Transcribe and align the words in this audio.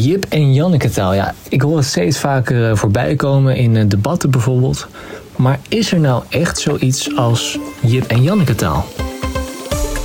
Jip 0.00 0.26
en 0.28 0.54
Janneke 0.54 0.90
taal, 0.90 1.14
ja, 1.14 1.34
ik 1.48 1.62
hoor 1.62 1.76
het 1.76 1.86
steeds 1.86 2.18
vaker 2.18 2.76
voorbij 2.76 3.16
komen 3.16 3.56
in 3.56 3.88
debatten 3.88 4.30
bijvoorbeeld. 4.30 4.86
Maar 5.36 5.60
is 5.68 5.92
er 5.92 6.00
nou 6.00 6.22
echt 6.28 6.58
zoiets 6.58 7.16
als 7.16 7.58
Jip 7.80 8.06
en 8.06 8.22
Janneke 8.22 8.54
taal? 8.54 8.84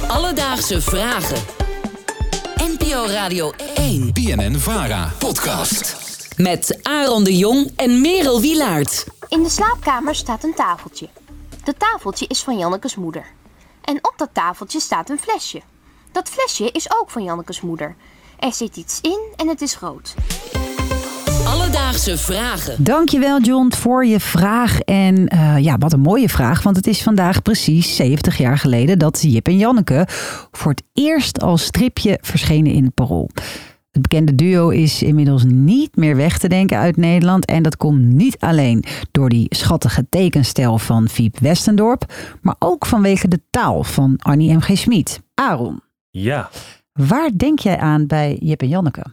Alledaagse 0.08 0.82
vragen. 0.82 1.38
NPO 2.56 3.06
Radio 3.08 3.52
1. 3.76 4.14
BNN 4.14 4.56
Vara. 4.56 5.12
Podcast. 5.20 5.98
Met 6.38 6.80
Aaron 6.82 7.24
de 7.24 7.38
Jong 7.38 7.72
en 7.76 8.02
Merel 8.02 8.42
Wilaert. 8.42 9.06
In 9.30 9.44
de 9.44 9.50
slaapkamer 9.50 10.16
staat 10.16 10.44
een 10.44 10.54
tafeltje. 10.56 11.08
Dat 11.64 11.80
tafeltje 11.80 12.26
is 12.28 12.44
van 12.44 12.58
Jannekes 12.58 12.96
moeder. 12.96 13.26
En 13.82 13.96
op 13.96 14.14
dat 14.18 14.30
tafeltje 14.34 14.80
staat 14.80 15.10
een 15.10 15.20
flesje. 15.20 15.62
Dat 16.12 16.30
flesje 16.30 16.72
is 16.72 16.92
ook 17.02 17.10
van 17.10 17.24
Jannekes 17.24 17.62
moeder. 17.62 17.96
Er 18.40 18.54
zit 18.54 18.78
iets 18.78 19.00
in 19.02 19.20
en 19.36 19.48
het 19.48 19.62
is 19.62 19.78
rood. 19.78 20.16
Alledaagse 21.48 22.18
vragen. 22.18 22.84
Dankjewel 22.84 23.42
John 23.42 23.74
voor 23.74 24.06
je 24.06 24.20
vraag. 24.20 24.80
En 24.80 25.34
uh, 25.34 25.58
ja, 25.58 25.78
wat 25.78 25.94
een 25.94 26.00
mooie 26.00 26.30
vraag, 26.30 26.64
want 26.64 26.76
het 26.76 26.88
is 26.88 27.04
vandaag 27.04 27.42
precies 27.42 27.96
70 27.96 28.38
jaar 28.38 28.58
geleden 28.58 29.00
dat 29.00 29.22
Jip 29.22 29.48
en 29.48 29.58
Janneke 29.58 30.08
voor 30.52 30.72
het 30.72 30.84
eerst 30.94 31.42
als 31.42 31.64
stripje 31.66 32.18
verschenen 32.22 32.72
in 32.72 32.84
het 32.84 32.94
Parool. 32.94 33.30
Het 33.92 34.02
bekende 34.02 34.36
duo 34.36 34.70
is 34.70 35.04
inmiddels 35.04 35.44
niet 35.48 35.96
meer 35.96 36.16
weg 36.16 36.38
te 36.38 36.48
denken 36.48 36.78
uit 36.78 36.98
Nederland. 36.98 37.46
En 37.46 37.64
dat 37.64 37.78
komt 37.78 38.02
niet 38.02 38.40
alleen 38.40 38.84
door 39.12 39.30
die 39.30 39.46
schattige 39.50 40.06
tekenstijl 40.10 40.78
van 40.78 41.10
Fiep 41.10 41.40
Westendorp, 41.40 42.14
maar 42.42 42.56
ook 42.60 42.86
vanwege 42.86 43.28
de 43.28 43.42
taal 43.50 43.84
van 43.84 44.16
Annie 44.22 44.54
M. 44.54 44.60
G. 44.60 44.78
Schmid. 44.78 45.22
Aaron. 45.34 45.82
Ja. 46.10 46.50
Waar 47.00 47.30
denk 47.38 47.60
jij 47.60 47.78
aan 47.78 48.08
bij 48.08 48.38
Jip 48.40 48.62
en 48.62 48.68
Janneke? 48.68 49.04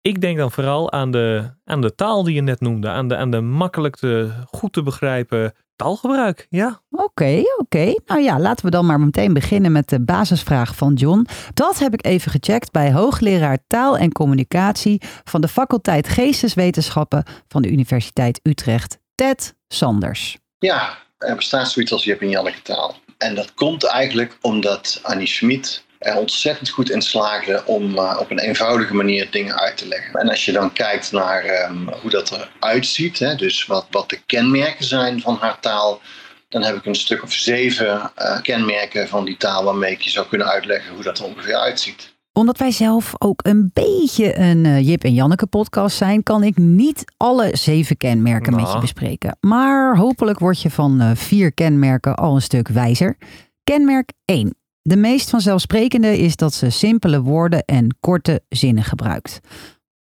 Ik 0.00 0.20
denk 0.20 0.38
dan 0.38 0.50
vooral 0.50 0.92
aan 0.92 1.10
de, 1.10 1.50
aan 1.64 1.80
de 1.80 1.94
taal 1.94 2.22
die 2.22 2.34
je 2.34 2.40
net 2.40 2.60
noemde. 2.60 2.88
Aan 2.88 3.08
de, 3.08 3.16
aan 3.16 3.30
de 3.30 3.40
makkelijk 3.40 3.96
te, 3.96 4.30
goed 4.50 4.72
te 4.72 4.82
begrijpen 4.82 5.54
taalgebruik. 5.76 6.46
Ja. 6.50 6.80
Oké, 6.90 7.42
oké. 7.56 7.94
Nou 8.06 8.20
ja, 8.20 8.40
laten 8.40 8.64
we 8.64 8.70
dan 8.70 8.86
maar 8.86 9.00
meteen 9.00 9.32
beginnen 9.32 9.72
met 9.72 9.88
de 9.88 10.00
basisvraag 10.00 10.76
van 10.76 10.94
John. 10.94 11.26
Dat 11.54 11.78
heb 11.78 11.92
ik 11.92 12.06
even 12.06 12.30
gecheckt 12.30 12.72
bij 12.72 12.92
hoogleraar 12.92 13.58
taal 13.66 13.98
en 13.98 14.12
communicatie 14.12 15.02
van 15.24 15.40
de 15.40 15.48
faculteit 15.48 16.08
Geesteswetenschappen 16.08 17.24
van 17.48 17.62
de 17.62 17.70
Universiteit 17.70 18.40
Utrecht, 18.42 18.98
Ted 19.14 19.54
Sanders. 19.68 20.38
Ja, 20.58 20.98
er 21.18 21.36
bestaat 21.36 21.70
zoiets 21.70 21.92
als 21.92 22.04
Jip 22.04 22.20
en 22.20 22.30
Janneke 22.30 22.62
taal. 22.62 22.96
En 23.18 23.34
dat 23.34 23.54
komt 23.54 23.84
eigenlijk 23.84 24.38
omdat 24.40 25.00
Annie 25.02 25.26
Schmid 25.26 25.84
er 26.04 26.16
ontzettend 26.16 26.68
goed 26.68 26.90
in 26.90 27.02
slaagde 27.02 27.62
om 27.66 27.94
uh, 27.94 28.16
op 28.20 28.30
een 28.30 28.38
eenvoudige 28.38 28.94
manier 28.94 29.30
dingen 29.30 29.60
uit 29.60 29.76
te 29.76 29.88
leggen. 29.88 30.20
En 30.20 30.28
als 30.28 30.44
je 30.44 30.52
dan 30.52 30.72
kijkt 30.72 31.12
naar 31.12 31.68
um, 31.70 31.88
hoe 32.00 32.10
dat 32.10 32.32
eruit 32.32 32.86
ziet, 32.86 33.18
hè, 33.18 33.34
dus 33.34 33.66
wat, 33.66 33.86
wat 33.90 34.10
de 34.10 34.20
kenmerken 34.26 34.84
zijn 34.84 35.20
van 35.20 35.36
haar 35.40 35.60
taal, 35.60 36.00
dan 36.48 36.62
heb 36.62 36.76
ik 36.76 36.86
een 36.86 36.94
stuk 36.94 37.22
of 37.22 37.32
zeven 37.32 38.12
uh, 38.18 38.40
kenmerken 38.42 39.08
van 39.08 39.24
die 39.24 39.36
taal 39.36 39.64
waarmee 39.64 39.92
ik 39.92 40.00
je 40.00 40.10
zou 40.10 40.26
kunnen 40.26 40.46
uitleggen 40.46 40.94
hoe 40.94 41.02
dat 41.02 41.18
er 41.18 41.24
ongeveer 41.24 41.56
uitziet 41.56 42.12
omdat 42.34 42.58
wij 42.58 42.70
zelf 42.70 43.12
ook 43.18 43.40
een 43.44 43.70
beetje 43.72 44.38
een 44.38 44.64
uh, 44.64 44.88
Jip 44.88 45.04
en 45.04 45.14
Janneke 45.14 45.46
podcast 45.46 45.96
zijn, 45.96 46.22
kan 46.22 46.42
ik 46.42 46.56
niet 46.56 47.04
alle 47.16 47.56
zeven 47.56 47.96
kenmerken 47.96 48.52
nou. 48.52 48.62
met 48.62 48.72
je 48.72 48.78
bespreken. 48.78 49.36
Maar 49.40 49.96
hopelijk 49.96 50.38
word 50.38 50.60
je 50.60 50.70
van 50.70 51.02
uh, 51.02 51.10
vier 51.14 51.52
kenmerken 51.52 52.14
al 52.14 52.34
een 52.34 52.42
stuk 52.42 52.68
wijzer. 52.68 53.16
Kenmerk 53.64 54.12
1. 54.24 54.56
De 54.86 54.96
meest 54.96 55.30
vanzelfsprekende 55.30 56.18
is 56.18 56.36
dat 56.36 56.54
ze 56.54 56.70
simpele 56.70 57.20
woorden 57.20 57.64
en 57.64 57.96
korte 58.00 58.42
zinnen 58.48 58.84
gebruikt. 58.84 59.40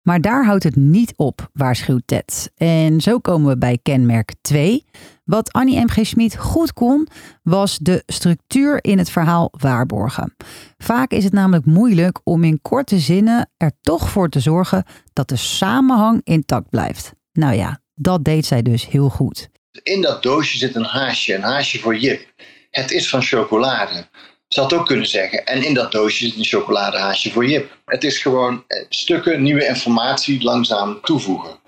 Maar 0.01 0.21
daar 0.21 0.45
houdt 0.45 0.63
het 0.63 0.75
niet 0.75 1.13
op, 1.15 1.49
waarschuwt 1.53 2.01
Ted. 2.05 2.51
En 2.55 3.02
zo 3.02 3.19
komen 3.19 3.49
we 3.49 3.57
bij 3.57 3.79
kenmerk 3.83 4.33
2. 4.41 4.85
Wat 5.23 5.52
Annie 5.52 5.79
M. 5.79 5.89
G. 5.89 6.05
Schmid 6.05 6.37
goed 6.37 6.73
kon, 6.73 7.07
was 7.43 7.77
de 7.77 8.03
structuur 8.05 8.83
in 8.83 8.97
het 8.97 9.09
verhaal 9.09 9.49
waarborgen. 9.58 10.36
Vaak 10.77 11.11
is 11.11 11.23
het 11.23 11.33
namelijk 11.33 11.65
moeilijk 11.65 12.20
om 12.23 12.43
in 12.43 12.61
korte 12.61 12.99
zinnen 12.99 13.49
er 13.58 13.71
toch 13.81 14.09
voor 14.09 14.30
te 14.30 14.39
zorgen 14.39 14.86
dat 15.14 15.30
de 15.30 15.36
samenhang 15.36 16.21
intact 16.23 16.70
blijft. 16.70 17.14
Nou 17.31 17.55
ja, 17.55 17.81
dat 17.95 18.23
deed 18.23 18.45
zij 18.45 18.61
dus 18.61 18.87
heel 18.87 19.09
goed. 19.09 19.49
In 19.83 20.02
dat 20.02 20.23
doosje 20.23 20.58
zit 20.58 20.75
een 20.75 20.86
haasje, 20.86 21.36
een 21.36 21.41
haasje 21.41 21.80
voor 21.80 21.97
Jip. 21.97 22.33
Het 22.70 22.91
is 22.91 23.09
van 23.09 23.21
chocolade. 23.21 24.08
Ze 24.54 24.60
had 24.60 24.73
ook 24.73 24.86
kunnen 24.86 25.08
zeggen. 25.08 25.45
En 25.45 25.64
in 25.64 25.73
dat 25.73 25.92
doosje 25.92 26.26
zit 26.26 26.38
een 26.38 26.44
chocoladehaasje 26.44 27.32
voor 27.32 27.45
Jip. 27.45 27.78
Het 27.86 28.04
is 28.04 28.17
gewoon 28.17 28.64
eh, 28.67 28.86
stukken 28.89 29.44
nieuwe 29.44 29.67
informatie 29.67 30.44
langzaam 30.44 31.00
toevoegen. 31.02 31.60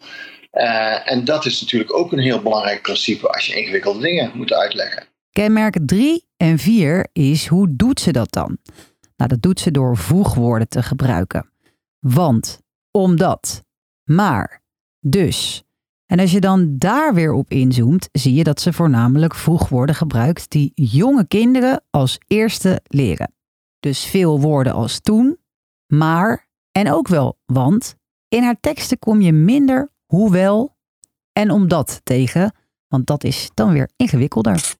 Uh, 0.53 1.11
en 1.11 1.25
dat 1.25 1.45
is 1.45 1.61
natuurlijk 1.61 1.93
ook 1.93 2.11
een 2.11 2.19
heel 2.19 2.41
belangrijk 2.41 2.81
principe 2.81 3.27
als 3.27 3.45
je 3.45 3.55
ingewikkelde 3.55 3.99
dingen 3.99 4.31
moet 4.33 4.53
uitleggen. 4.53 5.03
Kenmerk 5.31 5.77
3 5.85 6.25
en 6.37 6.59
4 6.59 7.07
is 7.13 7.47
hoe 7.47 7.75
doet 7.75 7.99
ze 7.99 8.11
dat 8.11 8.31
dan? 8.31 8.57
Nou, 9.15 9.29
dat 9.29 9.41
doet 9.41 9.59
ze 9.59 9.71
door 9.71 9.97
voegwoorden 9.97 10.67
te 10.67 10.83
gebruiken. 10.83 11.49
Want, 11.99 12.59
omdat, 12.91 13.63
maar, 14.03 14.61
dus, 14.99 15.63
en 16.13 16.19
als 16.19 16.31
je 16.31 16.39
dan 16.39 16.77
daar 16.77 17.13
weer 17.13 17.31
op 17.31 17.51
inzoomt, 17.51 18.09
zie 18.11 18.33
je 18.33 18.43
dat 18.43 18.61
ze 18.61 18.73
voornamelijk 18.73 19.35
voegwoorden 19.35 19.95
gebruikt 19.95 20.49
die 20.49 20.71
jonge 20.75 21.27
kinderen 21.27 21.83
als 21.89 22.17
eerste 22.27 22.81
leren. 22.83 23.33
Dus 23.79 24.05
veel 24.05 24.39
woorden 24.39 24.73
als 24.73 24.99
toen, 24.99 25.37
maar 25.87 26.47
en 26.71 26.91
ook 26.91 27.07
wel 27.07 27.37
want. 27.45 27.95
In 28.27 28.43
haar 28.43 28.59
teksten 28.59 28.99
kom 28.99 29.21
je 29.21 29.31
minder 29.31 29.91
hoewel 30.05 30.77
en 31.31 31.51
omdat 31.51 32.01
tegen, 32.03 32.55
want 32.87 33.07
dat 33.07 33.23
is 33.23 33.49
dan 33.53 33.71
weer 33.71 33.89
ingewikkelder. 33.95 34.75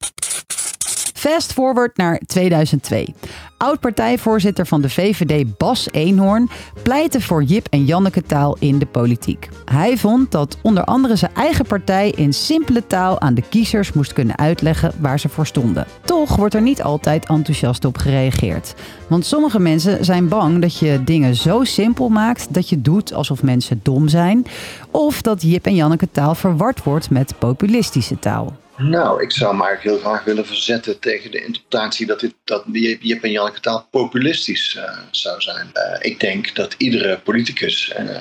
Fast 1.24 1.54
forward 1.54 1.98
naar 1.98 2.22
2002. 2.26 3.14
Oud-partijvoorzitter 3.58 4.66
van 4.66 4.82
de 4.82 4.90
VVD 4.90 5.58
Bas 5.58 5.88
Eenhoorn 5.92 6.50
pleitte 6.82 7.22
voor 7.22 7.44
Jip 7.44 7.68
en 7.70 7.86
Janneke 7.86 8.22
taal 8.22 8.56
in 8.60 8.80
de 8.80 8.86
politiek. 8.86 9.50
Hij 9.66 9.98
vond 9.98 10.32
dat 10.32 10.58
onder 10.62 10.84
andere 10.84 11.16
zijn 11.16 11.34
eigen 11.34 11.66
partij 11.66 12.10
in 12.10 12.34
simpele 12.34 12.88
taal 12.88 13.20
aan 13.22 13.34
de 13.34 13.42
kiezers 13.50 13.94
moest 13.94 14.14
kunnen 14.14 14.38
uitleggen 14.38 14.92
waar 15.00 15.20
ze 15.20 15.30
voor 15.30 15.46
stonden. 15.46 15.86
Toch 16.06 16.36
wordt 16.36 16.54
er 16.54 16.62
niet 16.62 16.84
altijd 16.84 17.26
enthousiast 17.26 17.86
op 17.86 17.98
gereageerd. 17.98 18.74
Want 19.08 19.26
sommige 19.26 19.60
mensen 19.60 20.06
zijn 20.06 20.28
bang 20.28 20.62
dat 20.62 20.78
je 20.78 21.04
dingen 21.04 21.36
zo 21.36 21.64
simpel 21.64 22.10
maakt 22.10 22.54
dat 22.54 22.70
je 22.70 22.82
doet 22.82 23.14
alsof 23.14 23.44
mensen 23.44 23.80
dom 23.84 24.08
zijn. 24.08 24.46
Of 24.92 25.22
dat 25.22 25.42
Jip 25.42 25.66
en 25.66 25.76
Janneke 25.76 26.12
taal 26.12 26.36
verward 26.36 26.84
wordt 26.84 27.10
met 27.10 27.34
populistische 27.40 28.20
taal. 28.20 28.54
Nou, 28.78 29.22
ik 29.22 29.32
zou 29.32 29.52
eigenlijk 29.52 29.84
heel 29.84 29.98
graag 29.98 30.24
willen 30.24 30.46
verzetten 30.46 31.00
tegen 31.00 31.32
de 31.32 31.46
interpretatie 31.46 32.06
dat, 32.06 32.20
dit, 32.20 32.34
dat 32.44 32.64
Jip 32.72 33.24
en 33.24 33.32
Janneke 33.32 33.60
taal 33.60 33.88
populistisch 33.92 34.76
uh, 34.76 34.98
zou 35.12 35.42
zijn. 35.42 35.72
Uh, 35.74 35.98
ik 36.00 36.20
denk 36.20 36.56
dat 36.56 36.76
iedere 36.78 37.20
politicus, 37.20 37.94
uh, 38.00 38.20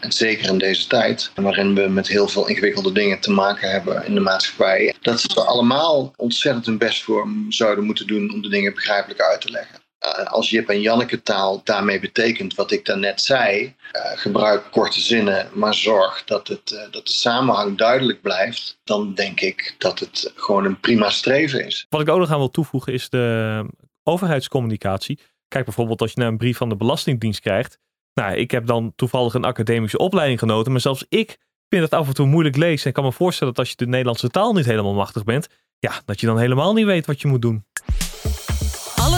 en 0.00 0.12
zeker 0.12 0.48
in 0.48 0.58
deze 0.58 0.86
tijd, 0.86 1.30
waarin 1.34 1.74
we 1.74 1.88
met 1.88 2.08
heel 2.08 2.28
veel 2.28 2.48
ingewikkelde 2.48 2.92
dingen 2.92 3.20
te 3.20 3.30
maken 3.30 3.70
hebben 3.70 4.06
in 4.06 4.14
de 4.14 4.20
maatschappij, 4.20 4.94
dat 5.00 5.20
ze 5.20 5.40
allemaal 5.40 6.12
ontzettend 6.16 6.66
hun 6.66 6.78
best 6.78 7.02
voor 7.02 7.28
zouden 7.48 7.84
moeten 7.84 8.06
doen 8.06 8.32
om 8.32 8.42
de 8.42 8.48
dingen 8.48 8.74
begrijpelijk 8.74 9.20
uit 9.20 9.40
te 9.40 9.50
leggen. 9.50 9.83
Eh, 10.04 10.32
als 10.32 10.50
Jip 10.50 10.68
en 10.68 10.80
Janneke 10.80 11.22
taal 11.22 11.60
daarmee 11.64 12.00
betekent 12.00 12.54
wat 12.54 12.70
ik 12.70 12.84
daarnet 12.84 13.20
zei, 13.20 13.64
uh, 13.64 14.02
gebruik 14.14 14.70
korte 14.70 15.00
zinnen, 15.00 15.48
maar 15.52 15.74
zorg 15.74 16.24
dat, 16.24 16.48
het, 16.48 16.70
uh, 16.70 16.80
dat 16.90 17.06
de 17.06 17.12
samenhang 17.12 17.78
duidelijk 17.78 18.22
blijft, 18.22 18.78
dan 18.84 19.14
denk 19.14 19.40
ik 19.40 19.74
dat 19.78 19.98
het 19.98 20.32
gewoon 20.34 20.64
een 20.64 20.80
prima 20.80 21.10
streven 21.10 21.66
is. 21.66 21.86
Wat 21.88 22.00
ik 22.00 22.08
ook 22.08 22.18
nog 22.18 22.30
aan 22.30 22.38
wil 22.38 22.50
toevoegen 22.50 22.92
is 22.92 23.08
de 23.08 23.66
overheidscommunicatie. 24.02 25.18
Kijk 25.48 25.64
bijvoorbeeld 25.64 26.00
als 26.00 26.12
je 26.12 26.20
naar 26.20 26.28
een 26.28 26.36
brief 26.36 26.56
van 26.56 26.68
de 26.68 26.76
Belastingdienst 26.76 27.40
krijgt. 27.40 27.78
Nou, 28.14 28.34
ik 28.34 28.50
heb 28.50 28.66
dan 28.66 28.92
toevallig 28.96 29.34
een 29.34 29.44
academische 29.44 29.98
opleiding 29.98 30.38
genoten, 30.38 30.72
maar 30.72 30.80
zelfs 30.80 31.04
ik 31.08 31.38
vind 31.68 31.82
het 31.82 31.92
af 31.92 32.08
en 32.08 32.14
toe 32.14 32.26
moeilijk 32.26 32.56
lezen. 32.56 32.86
En 32.86 32.92
kan 32.92 33.04
me 33.04 33.12
voorstellen 33.12 33.54
dat 33.54 33.62
als 33.62 33.70
je 33.70 33.84
de 33.84 33.86
Nederlandse 33.86 34.28
taal 34.28 34.52
niet 34.52 34.64
helemaal 34.64 34.94
machtig 34.94 35.24
bent, 35.24 35.48
ja, 35.78 36.02
dat 36.04 36.20
je 36.20 36.26
dan 36.26 36.38
helemaal 36.38 36.72
niet 36.72 36.84
weet 36.84 37.06
wat 37.06 37.20
je 37.20 37.28
moet 37.28 37.42
doen. 37.42 37.64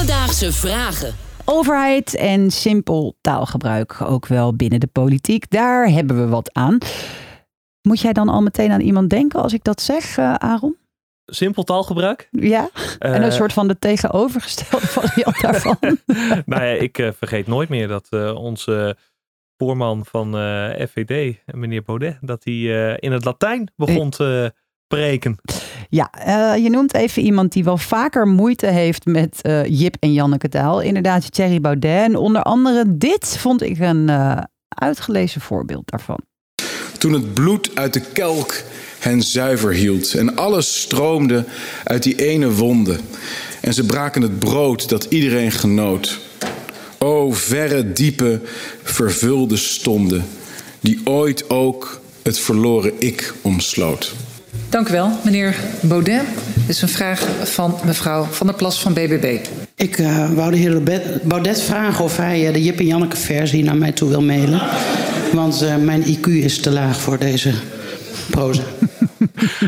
Alledaagse 0.06 0.53
vragen. 0.53 1.14
Overheid 1.44 2.17
en 2.17 2.50
simpel 2.50 3.17
taalgebruik, 3.20 4.00
ook 4.00 4.26
wel 4.26 4.56
binnen 4.56 4.81
de 4.81 4.87
politiek. 4.87 5.50
Daar 5.50 5.88
hebben 5.88 6.17
we 6.17 6.29
wat 6.29 6.53
aan. 6.53 6.79
Moet 7.82 8.00
jij 8.00 8.12
dan 8.12 8.29
al 8.29 8.43
meteen 8.43 8.70
aan 8.70 8.81
iemand 8.81 9.11
denken 9.11 9.43
als 9.43 9.53
ik 9.53 9.64
dat 9.64 9.81
zeg, 9.81 10.17
uh, 10.17 10.35
Aaron? 10.35 10.76
Simpel 11.25 11.62
taalgebruik? 11.62 12.29
Ja, 12.31 12.70
en 12.99 13.14
een 13.14 13.29
uh, 13.29 13.31
soort 13.31 13.53
van 13.53 13.69
de 13.69 13.79
tegenovergestelde 13.79 14.87
variant 14.99 15.41
daarvan. 15.41 15.79
nou 16.47 16.64
ja, 16.64 16.73
ik 16.73 16.99
uh, 16.99 17.09
vergeet 17.17 17.47
nooit 17.47 17.69
meer 17.69 17.88
dat 17.88 18.12
onze 18.35 18.97
voorman 19.56 20.05
van 20.05 20.32
FVD, 20.88 21.38
meneer 21.47 21.82
Baudet, 21.82 22.19
dat 22.20 22.44
hij 22.44 22.97
in 22.99 23.12
het 23.12 23.25
Latijn 23.25 23.73
begon 23.76 24.11
te 24.11 24.55
preken. 24.87 25.38
Ja, 25.97 26.11
uh, 26.27 26.63
je 26.63 26.71
noemt 26.71 26.95
even 26.95 27.23
iemand 27.23 27.53
die 27.53 27.65
wel 27.65 27.79
vaker 27.79 28.27
moeite 28.27 28.67
heeft 28.67 29.05
met 29.05 29.39
uh, 29.43 29.65
Jip 29.65 29.97
en 30.01 30.13
Janneke 30.13 30.49
taal. 30.49 30.81
Inderdaad, 30.81 31.33
Thierry 31.33 31.61
Baudet. 31.61 32.05
En 32.05 32.17
onder 32.17 32.43
andere 32.43 32.97
dit 32.97 33.37
vond 33.39 33.63
ik 33.63 33.79
een 33.79 34.09
uh, 34.09 34.39
uitgelezen 34.69 35.41
voorbeeld 35.41 35.91
daarvan. 35.91 36.21
Toen 36.99 37.13
het 37.13 37.35
bloed 37.35 37.71
uit 37.75 37.93
de 37.93 38.01
kelk 38.01 38.55
hen 38.99 39.23
zuiver 39.23 39.73
hield 39.73 40.15
en 40.15 40.37
alles 40.37 40.81
stroomde 40.81 41.45
uit 41.85 42.03
die 42.03 42.27
ene 42.27 42.53
wonde. 42.53 42.99
En 43.61 43.75
ze 43.75 43.87
braken 43.87 44.23
het 44.23 44.39
brood 44.39 44.89
dat 44.89 45.05
iedereen 45.05 45.53
genoot. 45.53 46.21
O 46.99 47.33
verre, 47.33 47.93
diepe, 47.93 48.41
vervulde 48.83 49.57
stonden, 49.57 50.25
die 50.81 51.01
ooit 51.05 51.51
ook 51.51 52.01
het 52.23 52.39
verloren 52.39 52.93
ik 52.99 53.35
omsloot. 53.43 54.15
Dank 54.76 54.88
u 54.88 54.93
wel, 54.93 55.11
meneer 55.25 55.56
Baudet. 55.82 56.23
Dit 56.55 56.69
is 56.69 56.82
een 56.82 56.88
vraag 56.88 57.20
van 57.44 57.78
mevrouw 57.84 58.25
Van 58.25 58.46
der 58.46 58.56
Plas 58.56 58.81
van 58.81 58.93
BBB. 58.93 59.46
Ik 59.75 59.99
uh, 59.99 60.31
wou 60.31 60.50
de 60.50 60.56
heer 60.56 60.82
Baudet 61.23 61.62
vragen 61.62 62.05
of 62.05 62.17
hij 62.17 62.46
uh, 62.46 62.52
de 62.52 62.62
Jip 62.62 62.78
en 62.78 62.87
Janneke 62.87 63.17
versie 63.17 63.64
naar 63.64 63.76
mij 63.76 63.93
toe 63.93 64.08
wil 64.08 64.23
mailen. 64.23 64.61
Want 65.32 65.62
uh, 65.62 65.76
mijn 65.76 66.02
IQ 66.02 66.26
is 66.26 66.61
te 66.61 66.70
laag 66.70 67.00
voor 67.00 67.19
deze 67.19 67.52
proza. 68.31 68.62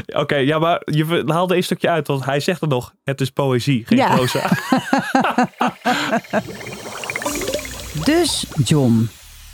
Oké, 0.07 0.19
okay, 0.19 0.45
ja, 0.45 0.59
maar 0.59 0.83
je 0.85 1.23
haalde 1.27 1.57
een 1.57 1.65
stukje 1.65 1.89
uit, 1.89 2.07
want 2.07 2.25
hij 2.25 2.41
zegt 2.41 2.61
er 2.63 2.69
nog: 2.69 2.95
het 3.05 3.21
is 3.21 3.31
poëzie, 3.31 3.83
geen 3.87 3.99
ja. 3.99 4.15
proza. 4.15 4.51
dus, 8.13 8.45
John, 8.65 9.09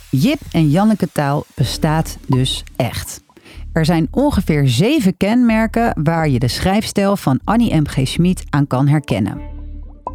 Jip 0.09 0.39
en 0.51 0.69
Janneke 0.69 1.07
taal 1.11 1.45
bestaat 1.53 2.17
dus 2.27 2.63
echt. 2.75 3.23
Er 3.75 3.85
zijn 3.85 4.07
ongeveer 4.11 4.67
zeven 4.67 5.17
kenmerken 5.17 6.03
waar 6.03 6.29
je 6.29 6.39
de 6.39 6.47
schrijfstijl 6.47 7.17
van 7.17 7.39
Annie 7.43 7.75
M. 7.75 7.87
G. 7.87 8.07
Schmid 8.07 8.43
aan 8.49 8.67
kan 8.67 8.87
herkennen. 8.87 9.41